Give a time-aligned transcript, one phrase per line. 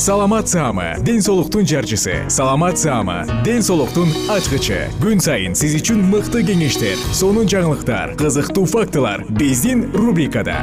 [0.00, 2.24] саламат саама ден соолуктун жарчысы.
[2.30, 4.88] Саламат саама ден соолуктун ачкычы.
[4.96, 10.56] Күн сайын сиз үчүн мыкты кеңештер сонун жаңылыктар кызыктуу фактылар биздин рубрикада.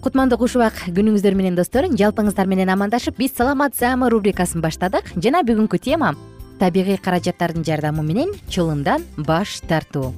[0.00, 5.12] Кутмандуу куш убак күнүңүздөр менен достор жалпыңыздар менен амандашып биз саламат саама рубрикасын баштадык.
[5.20, 6.16] Жана бүгүнкү тема
[6.60, 10.12] табигый каражаттардын жардамы менен чылымдан баш тартуу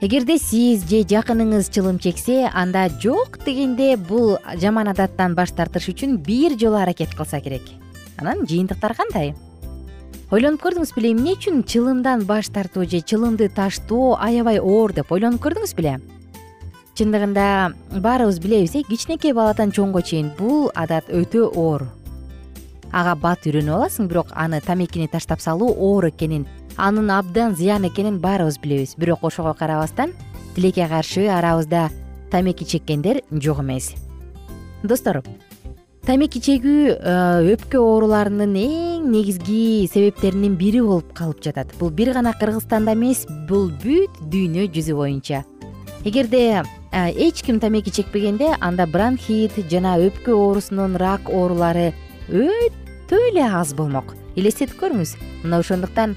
[0.00, 6.18] эгерде сиз же жакыныңыз чылым чексе анда жок дегенде бул жаман адаттан баш тартыш үчүн
[6.20, 7.62] бир жолу аракет кылса керек.
[8.18, 9.34] Анан жыйынтыктары кандай?
[10.30, 15.40] Ойлонуп көрдүңүз беле эмне үчүн чылымдан баш тартуу же чылымды таштоо аябай оор деп ойлонуп
[15.40, 15.98] көрдүңүз беле?
[16.96, 21.88] Чындыгында баарыбыз билебиз э кичинекей баладан чоңго чейин бул адат өтө оор
[22.92, 28.20] ага бат үйрөнүп аласың бирок аны тамекини таштап салуу оор экенин анын абдан зыян экенин
[28.20, 28.94] баарыбыз билебиз.
[28.96, 30.12] Бирок ошого карабастан
[30.54, 31.90] тилекке каршы арабызда
[32.30, 33.94] тамеки чеккендер жок эмес.
[34.82, 35.22] Достор
[36.06, 41.72] тамеки чегүү э, өпкө ооруларынын эң негизги себептеринин бири болуп калып жатат.
[41.80, 45.42] Бул бир гана кыргызстанда эмес бул бүт дүйнө жүзү боюнча.
[46.04, 51.92] Эгерде э, эч ким тамеки чекпегенде анда бронхит жана өпкө оорусунун рак оорулары
[52.28, 54.14] өтө эле аз болмок.
[54.36, 56.16] Элестетип көрүңүз мына ошондуктан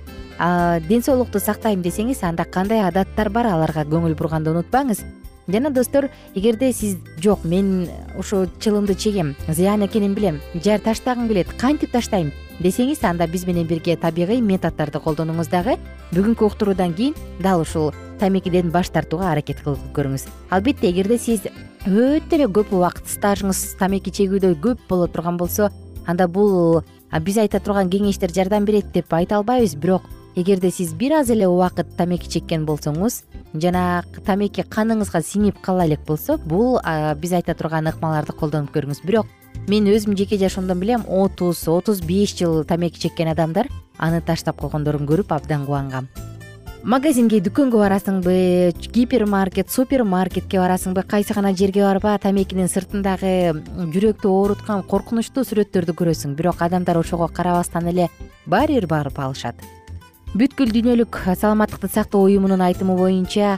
[0.90, 5.03] ден соолукту сактайм десеңиз анда кандай адаттар бар аларга көңүл бурганды унутпаңыз.
[5.50, 11.48] Жана достор эгерде сиз жок мен ушул чылымды чегем зыян экенин билем жар таштагым келет
[11.58, 15.80] кантип таштайм десеңиз анда биз менен бирге табигый методдорду колдонуңуз дагы
[16.12, 20.28] бүгүнкү уктуруудан кийин дал ушул тамекиден баш тартууга аракет кылып көрүңүз.
[20.52, 21.42] Албетте эгерде сиз
[21.88, 25.72] өтө эле көп убакыт стажыңыз тамеки чегүүдө көп боло турган болсо
[26.09, 26.81] анда бул
[27.25, 31.47] биз айта турган кеңештер жардам берет деп айта албайбыз бирок эгерде сиз бир аз эле
[31.47, 36.80] убакыт тамеки чеккен болсоңуз жана тамеки каныңызга сиңип кала элек болсо бул
[37.22, 39.03] биз айта турган ыкмаларды колдонуп көрүңүз.
[39.06, 39.28] Бирок
[39.68, 45.09] мен өзүм жеке жашоомдон билем отуз отуз беш жыл тамеки чеккен адамдар аны таштап койгондорун
[45.09, 46.09] көрүп абдан кубангам
[46.84, 48.34] магазинге дүкөнгө барасыңбы
[48.95, 53.51] гипермаркет супермаркетке барасыңбы кайсы гана жерге барба тамекинин сыртындагы
[53.91, 56.38] жүрөктү ооруткан коркунучтуу сүрөттөрдү көрөсүң.
[56.39, 58.07] Бирок адамдар ошого карабастан эле
[58.45, 59.56] баары бир барып алышат.
[60.34, 63.57] Бүткүл дүйнөлүк саламаттыкты сактоо уюмунун айтымы боюнча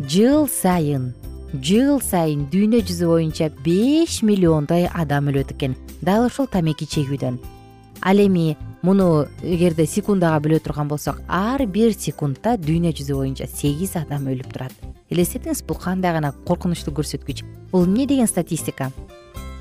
[0.00, 1.14] жыл сайын
[1.54, 5.74] жыл сайын дүйнө жүзү боюнча беш миллиондой адам өлөт экен.
[6.02, 7.40] Дал ушул тамеки чегүүдөн
[8.00, 13.96] ал эми муну эгерде секундага бөлө турган болсок ар бир секундта дүйнө жүзү боюнча сегиз
[14.00, 14.72] адам өлүп турат.
[15.10, 17.44] Элестетиңиз бул кандай гана коркунучтуу көрсөткүч.
[17.72, 18.90] Бул эмне деген статистика?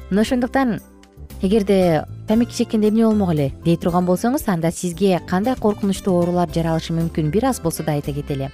[0.09, 0.79] Мына ошондуктан
[1.41, 6.95] эгерде тамеки чеккенде эмне болмок эле дей турган болсоңуз анда сизге кандай коркунучтуу оорулар жаралышы
[6.95, 7.29] мүмкүн?
[7.31, 8.51] Бир аз болсо да айта кетели.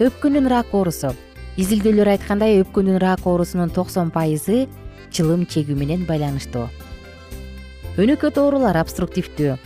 [0.00, 1.14] Өпкөнүн рак оорусу.
[1.58, 4.66] Изилдөөлөр айткандай өпкөнүн рак оорусунун токсон пайызы
[5.10, 6.68] чылым чегүү менен байланыштуу.
[7.98, 9.56] Өнөкөт оорулар обструктивдүү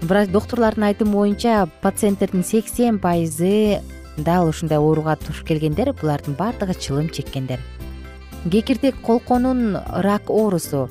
[0.00, 3.80] врач доктурлардын айтымы боюнча пациенттердин сексен пайызы
[4.16, 7.60] дал ушундай ооруга туш келгендер булардын баардыгы чылым чеккендер.
[8.50, 10.88] Кекиртек колконун рак оорусу.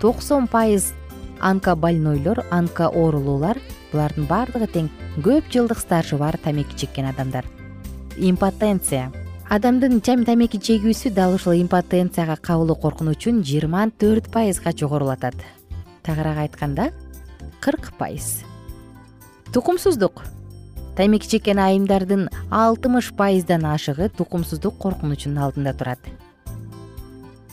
[0.00, 0.92] Токсон пайыз
[1.40, 3.58] онкобольнойлор онко оорулуулар
[3.92, 4.90] булардын баардыгы тең
[5.24, 7.44] көп жылдык стажы бар тамеки чеккен адамдар.
[8.16, 9.12] Импотенция.
[9.48, 15.34] Адамдын тамеки чегүүсү дал ушул импотенцияга кабылуу коркунучун жыйырма төрт пайызга жогорулатат
[16.02, 16.92] тагыраак айтканда
[17.62, 18.42] кырк пайыз.
[19.52, 20.24] Тукумсуздук.
[20.96, 26.02] Тамеки чеккен айымдардын алтымыш пайыздан ашыгы тукумсуздук коркунучунун алдында турат.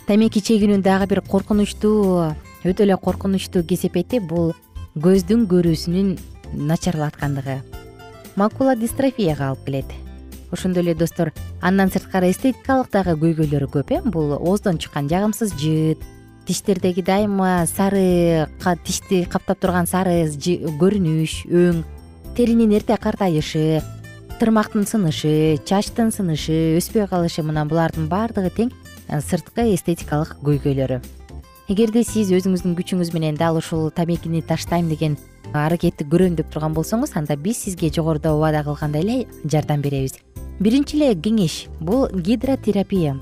[0.08, 2.34] Тамеки чегүүнүн дагы бир коркунучтуу
[2.66, 4.56] өтө эле коркунучтуу кесепети бул
[4.98, 6.16] көздүн көрүүсүнүн
[6.58, 7.62] начарлаткандыгы.
[8.36, 9.98] Макула дистрофияга алып келет.
[10.52, 16.02] Ошондой эле достор андан сырткары эстетикалык дагы көйгөйлөрү көп э бул ооздон чыккан жагымсыз жыт
[16.50, 18.50] тиштердеги дайыма сары
[18.84, 20.26] тишти каптап турган сары
[20.82, 21.84] көрүнүш өң
[22.34, 23.84] теринин эрте картайышы
[24.42, 31.02] тырмактын сынышы чачтын сынышы өспөй калышы мына булардын баардыгы тең э, сырткы эстетикалык көйгөйлөрү.
[31.70, 35.20] Эгерде сиз өзүңүздүн күчүңүз менен дал ушул тамекини таштайм деген
[35.54, 40.18] аракетти көрөм деп турган болсоңуз анда биз сизге жогоруда убада кылгандай эле жардам беребиз.
[40.60, 43.20] Биринчи эле кеңеш бул гидротерапия.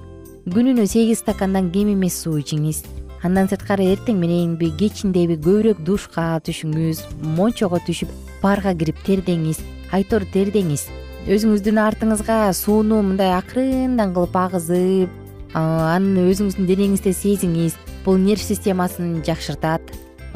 [0.48, 2.86] Күнүнө сегиз стакандан кем эмес суу ичиңиз
[3.26, 7.04] андан сырткары эртең мененби кечиндеби көбүрөөк душка түшүңүз
[7.38, 8.12] мончого түшүп
[8.44, 9.64] парга кирип тердеңиз
[9.96, 10.88] айтор тердеңиз.
[11.28, 19.82] Өзүңүздүн артыңызга сууну мындай акырындан кылып агызып аны өзүңүздүн денеңизде сезиңиз бул нерв системасын жакшыртат.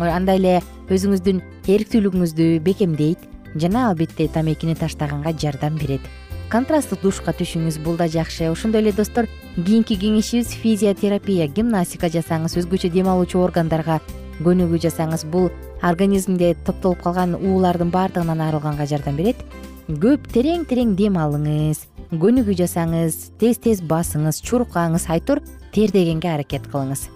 [0.01, 0.55] Андай эле
[0.89, 6.01] өзүңүздүн эрктүүлүгүңүздү бекемдейт жана албетте тамекини таштаганга жардам берет
[6.51, 8.49] контрасттык душка түшүңүз бул да жакшы.
[8.51, 14.01] Ошондой эле достор кийинки кеңешибиз физиотерапия гимнастика жасаңыз өзгөчө дем алуучу органдарга
[14.43, 15.47] көнүгүү жасаңыз бул
[15.81, 19.39] организмде топтолуп калган уулардын баардыгынан арылганга жардам берет.
[19.87, 25.39] Көп терең терең дем алыңыз көнүгүү жасаңыз тез тез басыңыз чуркаңыз айтор
[25.71, 27.07] тердегенге аракет кылыңыз.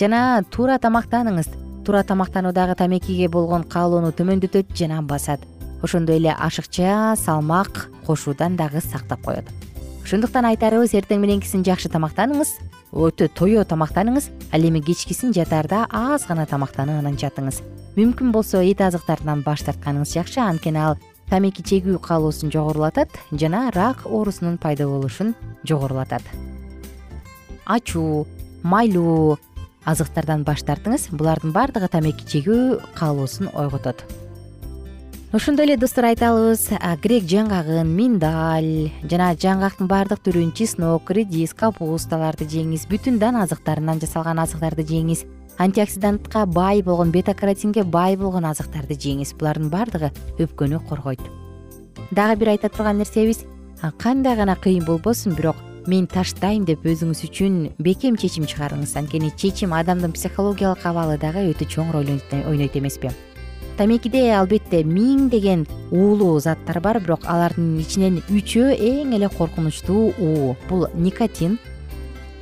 [0.00, 1.52] Жана туура тамактаныңыз.
[1.84, 5.44] Туура тамактануу дагы тамекиге болгон каалоону төмөндөтөт жана басат
[5.82, 9.44] ошондой эле ашыкча салмак кошуудан дагы сактап коет.
[10.04, 12.54] Ошондуктан айтарыбыз эртең мененкисин жакшы тамактаныңыз
[12.96, 17.60] өтө тоё тамактаныңыз ал эми кечкисин жатаарда аз гана тамактанып анан жатыңыз.
[17.96, 20.96] Мүмкүн болсо эт азыктарынан баш тартканыңыз жакшы анткени ал
[21.28, 25.34] тамеки чегүү каалоосун жогорулатат жана рак оорусунун пайда болушун
[25.68, 26.22] жогорулатат.
[27.66, 28.26] Ачуу
[28.62, 29.36] майлуу
[29.84, 34.06] азыктардан баш тартыңыз булардын баардыгы тамеки чегүү каалоосун ойготот
[35.30, 36.70] ошондой эле достор айталыбыз
[37.02, 44.40] грек жаңгагын миндаль жана жаңгактын баардык түрүн чеснок редис капусталарды жеңиз бүтүн дан азыктарынан жасалган
[44.40, 45.26] азыктарды жеңиз
[45.58, 49.34] антиоксидантка бай болгон бета каротинге бай болгон азыктарды жеңиз.
[49.36, 51.20] Булардын баардыгы өпкөнү коргойт.
[52.10, 53.44] Дагы бир айта турган нерсебиз
[53.98, 59.76] кандай гана кыйын болбосун бирок мен таштайм деп өзүңүз үчүн бекем чечим чыгарыңыз анткени чечим
[59.76, 63.12] адамдын психологиялык абалы дагы өтө чоң роль ойнойт эмеспи
[63.78, 65.60] тамекиде албетте миңдеген
[65.94, 70.56] уулуу заттар бар бирок алардын ичинен үчөө эң эле коркунучтуу уу.
[70.68, 71.58] Бул никотин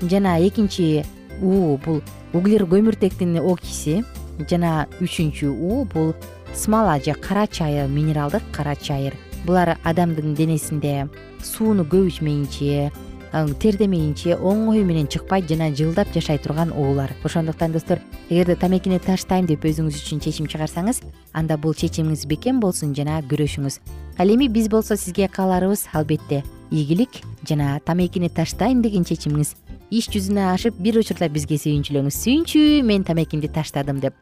[0.01, 1.05] жана экинчи
[1.43, 2.01] уу бул
[2.33, 3.99] углер көмүртектин окиси
[4.49, 6.15] жана үчүнчү уу бул
[6.55, 9.13] смола же кара чайыр минералдык кара чайыр.
[9.45, 11.07] Булар адамдын денесинде
[11.45, 12.91] сууну көп ичмейинче
[13.33, 17.13] тердемейинче оңой менен чыкпайт жана жылдап жашай турган уулар.
[17.25, 22.95] Ошондуктан достор эгерде тамекини таштайм деп өзүңүз үчүн чечим чыгарсаңыз анда бул чечимиңиз бекем болсун
[22.95, 23.81] жана күрөшүңүз.
[24.19, 29.55] Ал эми биз болсо сизге кааларыбыз албетте ийгилик жана тамекини таштайм деген чечимиңиз
[29.91, 32.17] иш жүзүнө ашып бир учурда бизге сүйүнчүлөңүз.
[32.25, 34.15] Сүйүнчү мен тамекимди таштадым деп.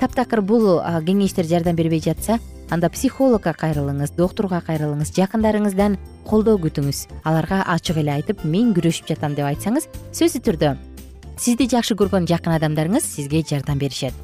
[0.00, 2.40] Таптакыр бул кеңештер жардам бербей жатса
[2.72, 7.04] анда психологко кайрылыңыз доктурга кайрылыңыз жакындарыңыздан колдоо күтүңүз.
[7.24, 10.76] Аларга ачык эле айтып мен күрөшүп жатам деп айтсаңыз сөзсүз түрдө
[11.36, 14.14] сизди жакшы көргөн жакын адамдарыңыз сизге жардам беришет.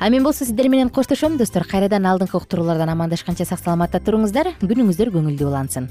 [0.00, 1.64] А мен болсо сиздер менен коштошом достор.
[1.64, 4.54] Кайрадан алдыңкы уктуруулардан амандашканча сак саламатта туруңуздар.
[4.62, 5.90] Күнүңүздөр көңүлдүү улансын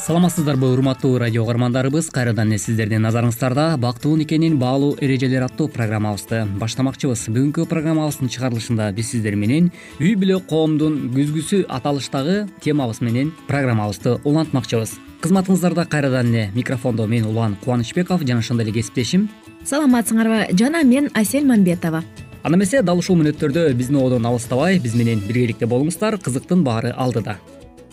[0.00, 2.08] саламатсыздарбы урматтуу радио угармандарыбыз.
[2.08, 7.26] Кайрадан эле сиздердин назарыңыздарда бактылуу никенин баалуу эрежелери аттуу программабызды баштамакчыбыз.
[7.28, 9.68] Бүгүнкү программабыздын чыгарылышында биз сиздер менен
[10.00, 14.96] үй бүлө коомдун күзгүсү аталыштагы темабыз менен программабызды улантмакчыбыз.
[15.20, 19.28] Кызматыңыздарда кайрадан эле микрофондо мен улан кубанычбеков жана ошондой эле кесиптешим.
[19.68, 22.04] Саламатсыңарбы жана мен асель мамбетова.
[22.42, 27.36] Анда эмесе дал ушул мүнөттөрдө биздин одон алыстабай биз менен биргеликте болуңуздар кызыктын баары алдыда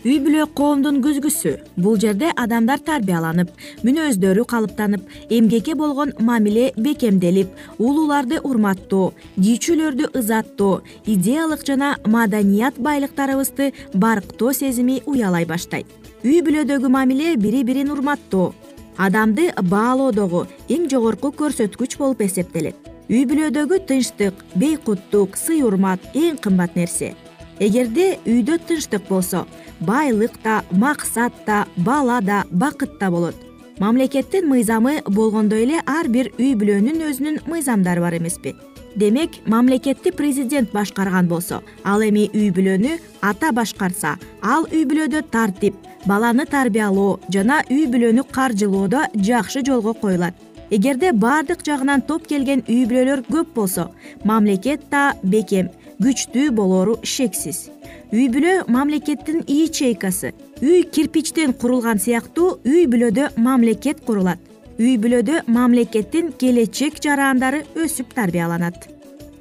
[0.06, 1.56] үй бүлө коомдун күзгүсү.
[1.82, 3.50] Бул жерде адамдар тарбияланып
[3.86, 7.50] мүнөздөрү калыптанып эмгекке болгон мамиле бекемделип
[7.80, 15.88] улууларды урматтоо кийүүчүлөрдү ызаттоо идеялык жана маданият байлыктарыбызды барктоо сезими уялай баштайт.
[16.24, 18.54] Үй бүлөдөгү мамиле бири бирин урматтоо.
[18.98, 22.76] Адамды баалоодогу эң жогорку көрсөткүч болуп эсептелет.
[23.10, 27.16] Үй бүлөдөгү тынчтык бейкуттук сый урмат эң кымбат нерсе
[27.60, 29.46] эгерде үйдө тынчтык болсо
[29.80, 33.36] байлык да максат да бала да бакыт да болот.
[33.80, 38.56] Мамлекеттин мыйзамы болгондой эле ар бир үй бүлөнүн өзүнүн мыйзамдары бар эмеспи.
[38.96, 45.76] Демек мамлекетти президент башкарган болсо ал эми үй бүлөнү ата башкарса ал үй бүлөдө тартип
[46.06, 50.34] баланы тарбиялоо жана үй бүлөнү каржылоодо жакшы жолго коюлат.
[50.70, 53.92] Эгерде баардык жагынан топ келген үй бүлөлөр көп болсо
[54.26, 55.70] мамлекет да бекем
[56.02, 57.68] күчтүү болору шексиз.
[58.14, 64.40] Үй бүлө мамлекеттин ячейкасы үй кирпичтен курулган сыяктуу үй бүлөдө мамлекет курулат.
[64.78, 68.88] Үй бүлөдө мамлекеттин келечек жарандары өсүп тарбияланат.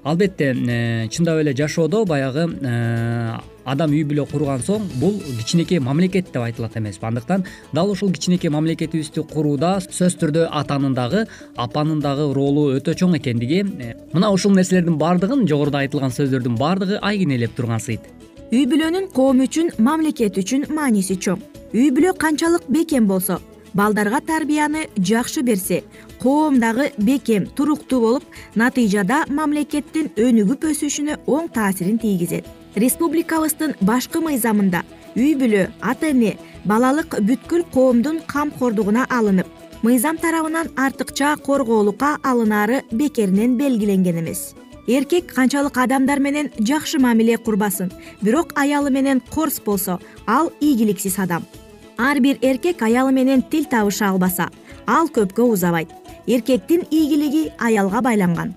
[0.06, 3.36] Албетте э, чындап эле жашоодо баягы э,
[3.66, 8.50] адам үй бүлө курган соң бул кичинекей мамлекет деп айтылат эмеспи андыктан дал ушул кичинекей
[8.50, 14.54] мамлекетибизди курууда сөзсүз түрдө атанын дагы апанын дагы ролу өтө чоң экендиги э, мына ушул
[14.54, 18.06] нерселердин баардыгын жогоруда айтылган сөздөрдүн баардыгы айкинелеп тургансыйт
[18.54, 21.40] үй бүлөнүн коом үчүн мамлекет үчүн мааниси чоң.
[21.74, 23.40] Үй бүлө канчалык бекем болсо
[23.74, 25.82] балдарга тарбияны жакшы берсе
[26.22, 32.46] коом дагы бекем туруктуу болуп натыйжада мамлекеттин өнүгүп өсүшүнө оң таасирин тийгизет
[32.76, 34.82] республикабыздын башкы мыйзамында
[35.16, 36.34] үй бүлө ата эне
[36.68, 39.48] балалык бүткүл коомдун камкордугуна алынып
[39.82, 44.54] мыйзам тарабынан артыкча коргоолукка алынаары бекеринен белгиленген эмес.
[44.86, 47.90] Эркек канчалык адамдар менен жакшы мамиле курбасын
[48.20, 51.46] бирок аялы менен корс болсо ал ийгиликсиз адам.
[51.98, 54.50] Ар бир эркек аялы менен тил табыша албаса
[54.86, 55.88] ал көпкө узабайт.
[56.26, 58.54] Эркектин ийгилиги аялга байланган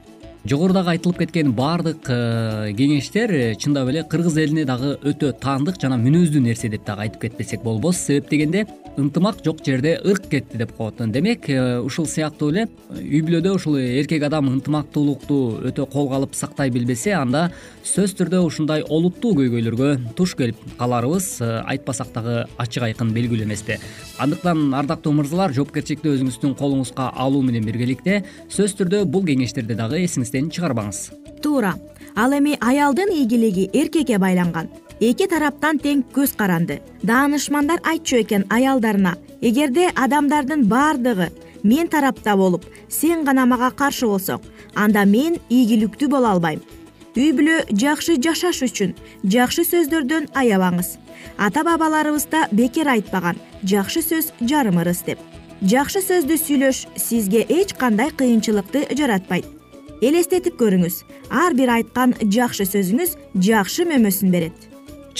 [0.50, 6.00] жогорудагы айтылып кеткен баардык э, кеңештер э, чындап эле кыргыз элине дагы өтө таандык жана
[6.02, 8.00] мүнөздүү нерсе деп дагы айтып кетпесек болбос.
[8.08, 8.66] Себеп дегенде
[9.00, 13.78] ынтымак жок жерде ырк кетти деп коет демек э, ушул сыяктуу эле үй бүлөдө ушул
[13.80, 15.38] эркек адам ынтымактуулукту
[15.70, 17.48] өтө колго алып сактай билбесе анда
[17.84, 23.80] сөзсүз түрдө ушундай олуттуу көйгөйлөргө туш келип каларыбыз э, айтпасак дагы ачык айкын белгилүү эмеспи
[24.20, 30.52] андыктан ардактуу мырзалар жоопкерчиликти өзүңүздүн колуңузга алуу менен биргеликте сөзсүз түрдө бул кеңештерди дагы эсиңизден
[30.54, 31.10] чыгарбаңыз.
[31.44, 31.76] Туура.
[32.16, 34.68] Ал эми аялдын ийгилиги эркекке байланган
[35.00, 36.82] эки тараптан тең көз каранды.
[37.04, 41.30] Даанышмандар айтчу экен аялдарына эгерде адамдардын баардыгы
[41.64, 44.44] мен тарапта болуп сен гана мага каршы болсоң
[44.76, 46.62] анда мен ийгиликтүү боло албайм.
[47.16, 50.98] Үй бүлө жакшы жашаш үчүн жакшы сөздөрдөн аябаңыз.
[51.38, 55.20] Ата бабаларыбыз да бекер айтпаган жакшы сөз жарым ырыс деп.
[55.62, 59.48] Жакшы сөздү сүйлөш сизге эч кандай кыйынчылыкты жаратпайт.
[60.02, 64.69] Элестетип көрүңүз ар бир айткан жакшы сөзүңүз жакшы мөмөсүн берет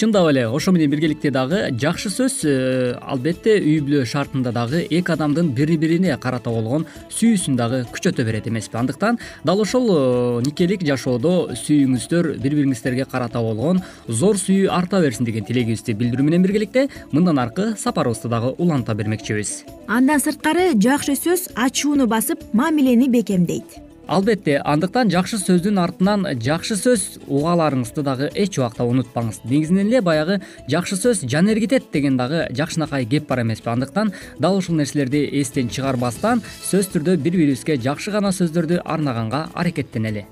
[0.00, 5.12] чындап эле ошо менен биргеликте дагы жакшы сөз э, албетте үй бүлө шартында дагы эки
[5.12, 8.78] адамдын бири бирине карата болгон сүйүүсүн дагы күчөтө берет эмеспи.
[8.80, 15.28] Андыктан дал ошол э, никелик жашоодо сүйүүңүздөр бири бириңиздерге карата болгон зор сүйүү арта берсин
[15.28, 19.66] деген тилегибизди билдирүү менен биргеликте мындан аркы сапарыбызды дагы уланта бермекчибиз.
[19.86, 27.20] Андан сырткары жакшы сөз ачууну басып мамилени бекемдейт албетте андыктан жакшы сөздүн артынан жакшы сөз
[27.30, 29.44] угааларыңызды дагы эч убакта унутпаңыз.
[29.44, 33.70] Негизинен эле баягы жакшы сөз жан эргитет деген дагы жакшынакай кеп бар эмеспи.
[33.70, 40.26] Андыктан дал ушул нерселерди эстен чыгарбастан сөзсүз түрдө бири бирибизге жакшы гана сөздөрдү арнаганга аракеттенели.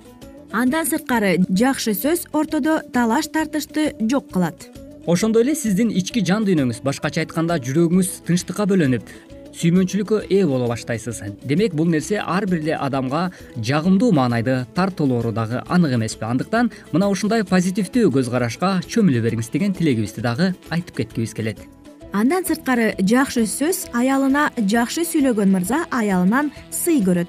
[0.51, 4.69] Андан сырткары жакшы сөз ортодо талаш тартышты жок кылат.
[5.07, 9.07] Ошондой эле сиздин ички жан дүйнөңүз башкача айтканда жүрөгүңүз тынчтыкка бөлөнүп
[9.55, 11.23] сүймөнчүлүккө ээ боло баштайсыз.
[11.45, 16.25] Демек бул нерсе ар бир эле адамга жагымдуу маанайды тартуулоору дагы анык эмеспи.
[16.25, 21.61] Андыктан мына ушундай позитивдүү көз карашка чөмүлө бериңиз деген тилегибизди дагы айтып кеткибиз келет.
[22.13, 27.29] Андан сырткары жакшы сөз аялына жакшы сүйлөгөн мырза аялынан сый көрөт.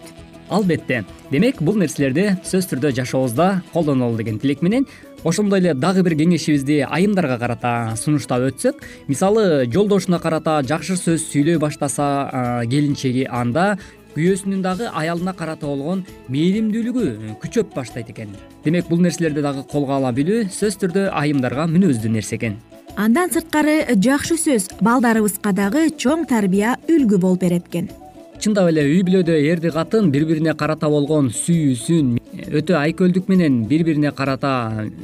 [0.49, 1.03] Албетте.
[1.29, 4.87] Демек бул нерселерди сөзсүз түрдө жашообузда колдонолу деген тилек менен
[5.23, 11.59] ошондой эле дагы бир кеңешибизди айымдарга карата сунуштап өтсөк мисалы жолдошуна карата жакшы сөз сүйлөй
[11.59, 13.77] баштаса келинчеги анда
[14.15, 18.33] күйөөсүнүн дагы аялына карата болгон мээримдүүлүгү күчөп баштайт экен.
[18.65, 22.57] Демек бул нерселерди дагы колго ала билүү сөзсүз түрдө айымдарга мүнөздүү нерсе экен.
[22.97, 27.91] Андан сырткары жакшы сөз балдарыбызга дагы чоң тарбия үлгү болуп берет экен
[28.39, 32.13] чындап эле үй бүлөдө эрди катын бири бирине карата болгон сүйүүсүн
[32.55, 34.51] өтө айкөлдүк менен бири бирине карата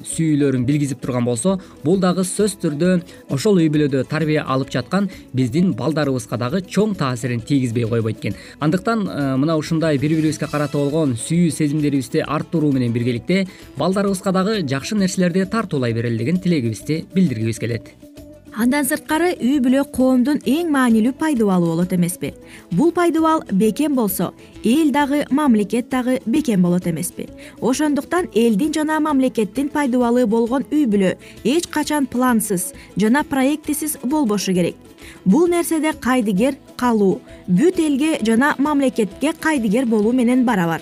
[0.07, 2.93] сүйүүлөрүн билгизип турган болсо бул дагы сөзсүз түрдө
[3.35, 8.39] ошол үй бүлөдө тарбия алып жаткан биздин балдарыбызга дагы чоң таасирин тийгизбей койбойт экен.
[8.63, 14.61] Андыктан э, мына ушундай бири бирибизге карата болгон сүйүү сезимдерибизди арттыруу менен биргеликте балдарыбызга дагы
[14.63, 17.91] жакшы нерселерди тартуулай берели деген тилегибизди билдиргибиз келет
[18.55, 22.31] андан сырткары үй бүлө коомдун эң маанилүү пайдубалы болот эмеспи.
[22.71, 24.31] Бул пайдубал бекем болсо
[24.63, 27.27] эл дагы мамлекет дагы бекем болот эмеспи.
[27.59, 34.75] Ошондуктан элдин жана мамлекеттин пайдубалы болгон үй бүлө эч качан плансыз жана проектисиз болбошу керек.
[35.25, 40.81] Бул нерседе кайдыгер калуу бүт элге жана мамлекетке кайдыгер болуу менен барабар.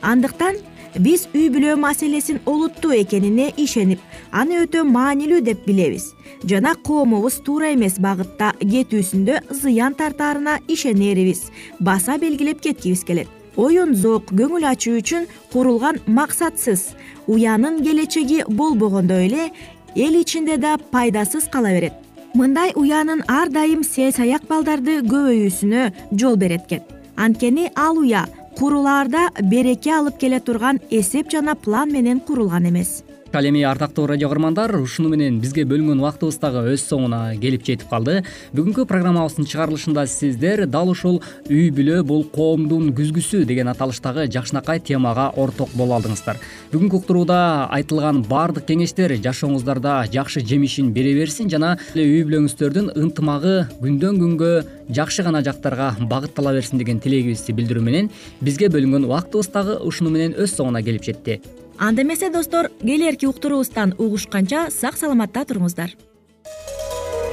[0.00, 0.56] Андыктан
[0.98, 4.00] биз үй бүлө маселесин олуттуу экенине ишенип
[4.32, 6.10] аны өтө маанилүү деп билебиз.
[6.44, 11.50] Жана коомубуз туура эмес багытта кетүүсүндө зыян тартаарына ишенерибиз.
[11.80, 13.28] Баса белгилеп кеткибиз келет.
[13.56, 16.94] Оюн зоок көңүл ачуу үчүн курулган максатсыз
[17.26, 19.50] уянын келечеги болбогондой эле
[19.96, 21.92] эл ичинде да пайдасыз кала берет.
[22.34, 26.86] Мындай уянын ар дайым сел саяк балдарды көбөйүүсүнө жол берет экен
[27.20, 28.24] анткени ал уя
[28.58, 34.28] курулаарда береке алып келе турган эсеп жана план менен курулган эмес ал эми ардактуу радио
[34.28, 38.24] каармандар ушуну менен бизге бөлүнгөн убактыбыз дагы өз соңуна келип жетип калды.
[38.56, 45.28] Бүгүнкү программабыздын чыгарылышында сиздер дал ушул үй бүлө бул коомдун күзгүсү деген аталыштагы жакшынакай темага
[45.36, 46.40] орток боло алдыңыздар.
[46.72, 54.20] Бүгүнкү уктурууда айтылган баардык кеңештер жашооңуздарда жакшы жемишин бере берсин жана үй бүлөңүздөрдүн ынтымагы күндөн
[54.24, 54.52] күнгө
[54.90, 60.34] жакшы гана жактарга багыттала берсин деген тилегибизди билдирүү менен бизге бөлүнгөн убактыбыз дагы ушуну менен
[60.34, 61.40] өз соңуна келип жетти
[61.80, 65.94] анда эмесе достор келээрки уктуруубуздан угушканча сак саламатта туруңуздар.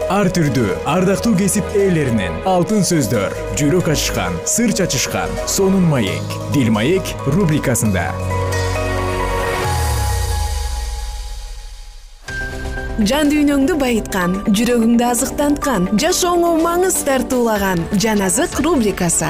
[0.08, 7.04] Ар түрдүү ардактуу кесип ээлеринен алтын сөздөр жүрөк ачышкан сыр чачышкан сонун маек дил маек
[7.28, 8.08] рубрикасында.
[13.04, 19.30] Жан дүйнөңдү байыткан жүрөгүңдү азыктанткан жашооңо маңыз тартуулаган жан азык рубрикасы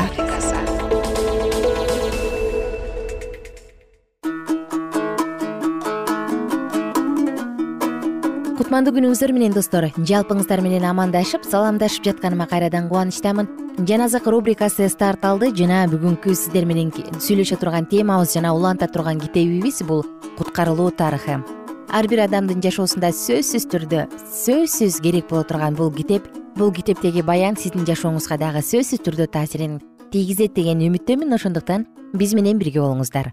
[8.78, 9.88] кутмандуу күнүңүздөр менен достор.
[10.06, 13.48] Жалпыңыздар менен амандашып саламдашып жатканыма кайрадан кубанычтамын.
[13.90, 15.50] Жан азык рубрикасы старт алды.
[15.50, 20.04] Жана бүгүнкү сиздер менен сүйлөшө турган темабыз жана уланта турган китебибиз бул
[20.38, 21.40] куткарылуу тарыхы
[21.90, 24.04] ар бир адамдын жашоосунда сөзсүз түрдө
[24.44, 29.80] сөзсүз керек боло турган бул китеп бул китептеги баян сиздин жашооңузга дагы сөзсүз түрдө таасирин
[30.12, 31.34] тийгизет деген үмүттөмүн.
[31.34, 33.32] Ошондуктан биз менен бирге болуңуздар.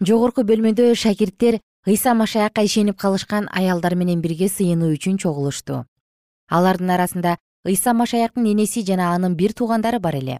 [0.00, 5.84] Жогорку бөлмөдө шакирттер ыйса машаякка ишенип калышкан аялдар менен бирге сыйынуу үчүн чогулушту.
[6.48, 10.38] Алардын арасында ыйса машаяктын энеси жана анын бир туугандары бар эле.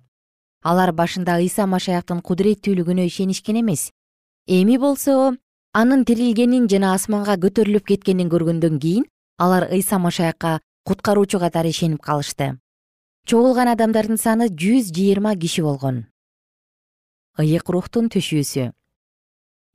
[0.63, 3.91] Алар башында ыйса машаяктын кудуреттүүлүгүнө ишенишкен эмес.
[4.47, 5.35] Эми болсо
[5.73, 12.59] анын тирилгенин жана асманга көтөрүлүп кеткенин көргөндөн кийин алар ыйса машаякка куткаруучу катары ишенип калышты.
[13.27, 16.07] Чогулган адамдардын саны жүз жыйырма киши болгон.
[17.39, 18.71] Ыйык рухтун түшүүсү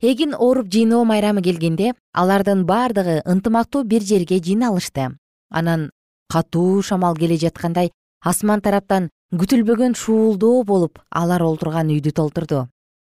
[0.00, 5.18] эгин ооруп жыйноо майрамы келгенде алардын баардыгы ынтымактуу бир жерге жыйналышты.
[5.50, 5.90] Анан
[6.30, 7.90] катуу шамал келе жаткандай
[8.22, 12.68] асман тараптан күтүлбөгөн шуулдоо болуп алар олтурган үйдү толтурду.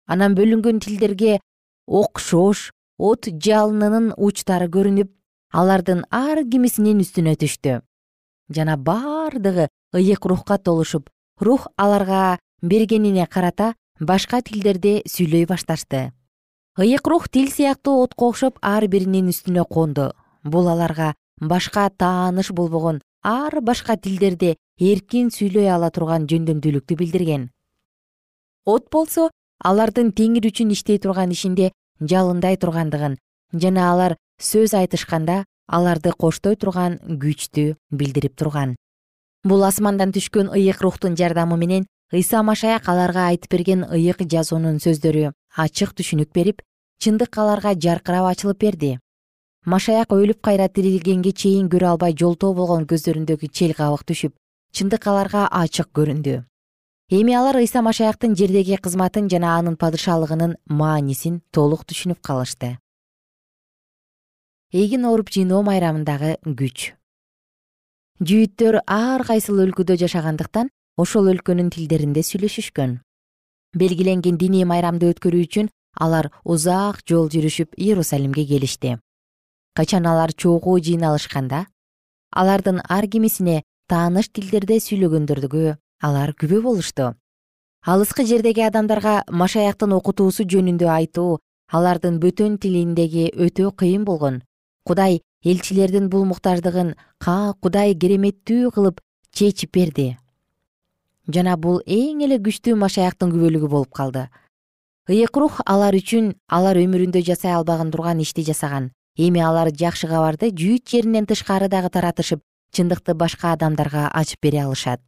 [0.06, 1.40] Анан бөлүнгөн тилдерге
[1.86, 5.10] окшош от жалынынын учтары көрүнүп
[5.52, 7.82] алардын ар кимисинин үстүнө түштү.
[8.48, 16.12] Жана баардыгы ыйык рухка толушуп рух аларга бергенине карата башка тилдерде сүйлөй башташты
[16.80, 20.12] ыйык рух тил сыяктуу отко окшоп ар биринин үстүнө конду.
[20.42, 27.50] Бул аларга башка тааныш болбогон ар башка тилдерде эркин сүйлөй ала турган жөндөмдүүлүктү билдирген.
[28.64, 29.28] От болсо
[29.62, 33.18] алардын теңир үчүн иштей турган ишинде жалындай тургандыгын
[33.52, 38.76] жана алар сөз айтышканда аларды коштой турган күчтү билдирип турган.
[39.44, 45.30] Бул асмандан түшкөн ыйык рухтун жардамы менен ыйса машаяк аларга айтып берген ыйык жазуунун сөздөрү
[45.56, 46.62] ачык түшүнүк берип
[47.00, 48.98] чындык аларга жаркырап ачылып берди.
[49.64, 54.34] Машаяк өлүп кайра тирилгенге чейин көрө албай жолтоо болгон көздөрүндөгү чел кабык түшүп
[54.76, 56.44] чындык аларга ачык көрүндү.
[57.10, 62.76] Эми алар ыйса машаяктын жердеги кызматын жана анын падышалыгынын маанисин толук түшүнүп калышты.
[64.72, 66.92] Эгин ооруп жыйноо майрамындагы күч.
[68.20, 70.68] Жүйүттөр ар кайсыл өлкөдө жашагандыктан
[71.00, 73.00] ошол өлкөнүн тилдеринде сүйлөшүшкөн.
[73.74, 78.98] Белгиленген диний майрамды өткөрүү үчүн алар узак жол жүрүшүп иерусалимге келишти.
[79.74, 81.66] Качан алар чогуу жыйналышканда?
[82.30, 87.14] Алардын ар кимисине тааныш тилдерде сүйлөгөндөргө алар күбө болушту.
[87.86, 91.38] Алыскы жердеги адамдарга машаяктын окутуусу жөнүндө айтуу
[91.72, 94.42] алардын бөтөн тилиндеги өтө кыйын болгон.
[94.84, 99.00] Кудай элчилердин бул муктаждыгын кудай кереметтүү кылып
[99.32, 100.16] чечип берди.
[101.28, 104.28] Жана бул эң эле күчтүү машаяктын күбөлүгү болуп калды
[105.08, 108.90] ыйык рух алар үчүн алар өмүрүндө жасай албаган турган ишти жасаган.
[109.16, 115.00] Эми алар жакшы кабарды жүйүт жеринен тышкары дагы таратышып чындыкты башка адамдарга ачып бере алышат.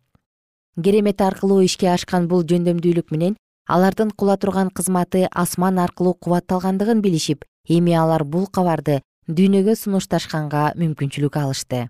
[0.82, 3.36] Керемет аркылуу ишке ашкан бул жөндөмдүүлүк менен
[3.68, 11.36] алардын кыла турган кызматы асман аркылуу кубатталгандыгын билишип эми алар бул кабарды дүйнөгө сунушташканга мүмкүнчүлүк
[11.38, 11.88] алышты.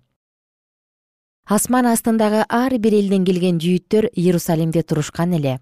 [1.47, 5.61] Асман астындагы ар бир элден келген жүйүттөр иерусалимде турушкан эле.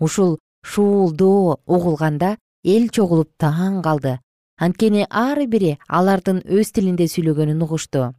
[0.00, 4.18] Ушул шуулдоо угулганда эл чогулуп таң калды.
[4.60, 8.12] Анткени ар бири алардын өз тилинде сүйлөгөнүн угушту.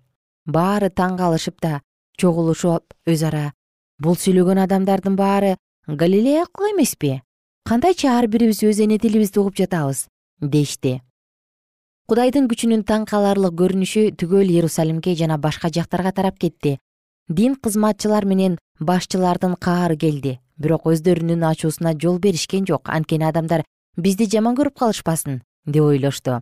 [0.46, 1.82] Баары таң калышып да
[2.18, 3.52] чогулушуп өз ара
[4.02, 5.56] бул сүйлөгөн адамдардын баары
[5.88, 7.22] галилеялык эмеспи?
[7.70, 10.08] Кандайчы ар бирибиз өз эне тилибизди угуп жатабыз
[10.42, 11.02] дешти
[12.12, 16.74] кудайдын күчүнүн таң каларлык көрүнүшү түгөл иерусалимге жана башка жактарга тарап кетти.
[17.30, 22.90] Дин кызматчылар менен башчылардын каары келди бирок өздөрүнүн ачуусуна жол беришкен жок.
[22.90, 23.66] Анткени адамдар
[23.98, 26.40] бизди жаман көрүп калышпасын деп ойлошту.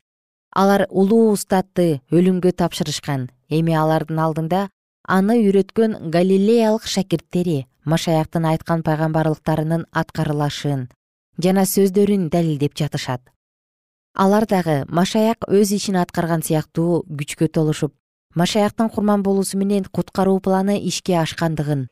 [0.52, 3.30] Алар улуу устатты өлүмгө тапшырышкан.
[3.50, 4.68] Эми алардын алдында
[5.08, 10.88] аны үйрөткөн галилеялык шакирттери машаяктын айткан пайгамбарлыктарынын аткарылашын
[11.42, 13.22] жана сөздөрүн далилдеп жатышат.
[14.14, 17.94] Алар дагы машаяк өз ишин аткарган сыяктуу күчкө толушуп
[18.36, 21.88] машаяктын курман болуусу менен куткаруу планы ишке ашкандыгын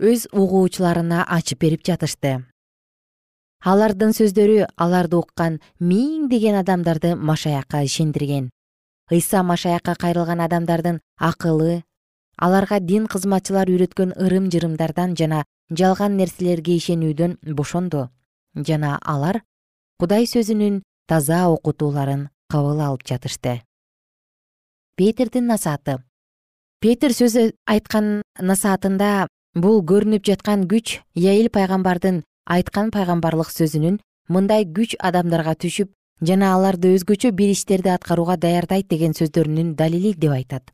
[0.00, 2.44] өз угуучуларына ачып берип жатышты.
[3.62, 8.50] Алардын сөздөрү аларды уккан миңдеген адамдарды машаякка ишендирген.
[9.10, 11.82] Ыйса машаякка кайрылган адамдардын акылы
[12.36, 18.08] аларга дин кызматчылар үйрөткөн ырым жырымдардан жана жалган нерселерге ишенүүдөн бошонду
[18.54, 19.42] жана алар
[20.00, 23.62] кудай сөзүнүн таза окутууларын кабыл алып жатышты.
[24.96, 26.00] Петирдин насааты.
[26.80, 33.98] Петир сөз айткан насаатында бул көрүнүп жаткан күч яил пайгамбардын айткан пайгамбарлык сөзүнүн
[34.32, 35.90] мындай күч адамдарга түшүп
[36.24, 40.72] жана аларды өзгөчө бир иштерди аткарууга даярдайт деген сөздөрүнүн далили деп айтат.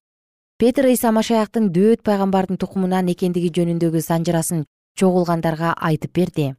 [0.58, 4.64] Петр ыйса машаяктын дөөт пайгамбардын тукумунан экендиги жөнүндөгү санжырасын
[4.94, 6.54] чогулгандарга айтып берди.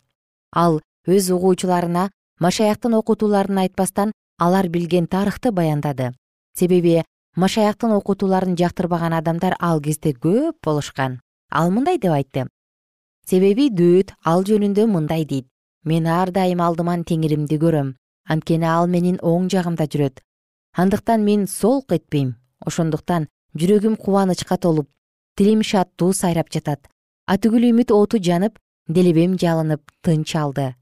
[0.52, 6.12] Ал өз угуучуларына машаяктын окутууларын айтпастан алар билген тарыхты баяндады.
[6.58, 7.04] Себеби
[7.36, 11.20] машаяктын окутууларын жактырбаган адамдар ал кезде көп болушкан
[11.50, 12.48] ал мындай деп айтты.
[13.26, 15.48] Себеби дөөт ал жөнүндө мындай дейт.
[15.86, 17.96] Мен ар дайым алдыман теңиримди көрөм.
[18.30, 20.22] Анткени ал менин оң жагымда жүрөт.
[20.78, 22.36] Андыктан мен солк этпейм.
[22.66, 24.90] Ошондуктан жүрөгүм кубанычка толуп
[25.36, 26.88] тилим шаттуу сайрап жатат.
[27.28, 30.76] Атүгүл үмүт оту жанып делебем жалынып тынч алды.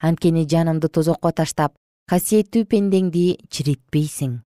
[0.00, 1.74] Анткени жанымды тозокко таштап
[2.10, 4.42] касиеттүү пендеңди чиритпейсиң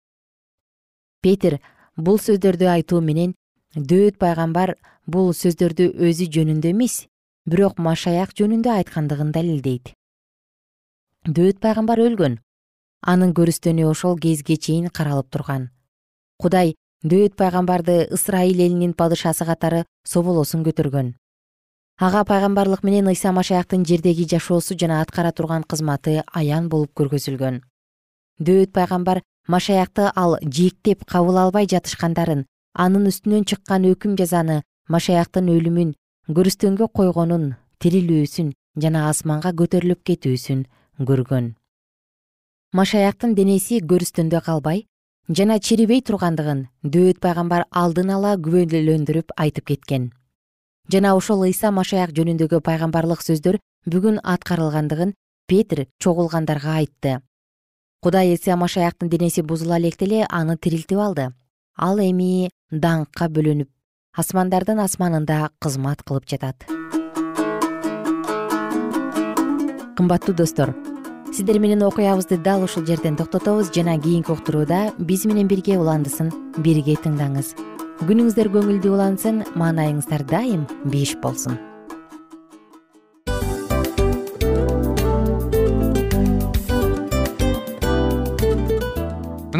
[1.22, 1.58] петир
[1.96, 3.34] бул сөздөрдү айтуу менен
[3.76, 7.04] дөөт пайгамбар бул сөздөрдү өзү жөнүндө эмес
[7.44, 9.92] бирок машаяк жөнүндө айткандыгын далилдейт.
[11.28, 12.38] Дөөт пайгамбар өлгөн.
[13.04, 15.68] Анын көрүстөнү ошол кезге чейин каралып турган.
[16.40, 21.14] Кудай дөөт пайгамбарды ысрайыл элинин падышасы катары соболосун көтөргөн.
[22.00, 27.60] Ага пайгамбарлык менен ыйса машаяктын жердеги жашоосу жана аткара турган кызматы аян болуп көргөзүлгөн.
[28.40, 32.46] Дөөт пайгамбар машаякты ал жээктеп кабыл албай жатышкандарын
[32.84, 34.60] анын үстүнөн чыккан өкүм жазаны
[34.94, 35.94] машаяктын өлүмүн
[36.36, 37.46] көрүстөнгө койгонун
[37.82, 40.66] тирилүүсүн жана асманга көтөрүлүп кетүүсүн
[41.08, 41.48] көргөн.
[42.78, 44.84] Машаяктын денеси көрүстөндө калбай
[45.28, 50.10] жана чирибей тургандыгын дөөт пайгамбар алдын ала күбөлөндүрүп айтып кеткен.
[50.92, 53.58] Жана ошол ыйса машаяк жөнүндөгү пайгамбарлык сөздөр
[53.90, 55.14] бүгүн аткарылгандыгын
[55.48, 57.18] петир чогулгандарга айтты.
[58.00, 61.32] Кудай ыйса машаяктын денеси бузула электе эле аны тирилтип алды.
[61.76, 63.68] Ал эми даңкка бөлөнүп
[64.18, 66.66] асмандардын асманында кызмат кылып жатат.
[69.96, 70.74] Кымбаттуу достор
[71.32, 76.98] сиздер менен окуябызды дал ушул жерден токтотобуз жана кийинки уктурууда биз менен бирге уландысын бирге
[77.04, 77.54] тыңдаңыз.
[78.04, 81.58] Күнүңүздөр көңүлдүү улансын маанайыңыздар дайым бейиш болсун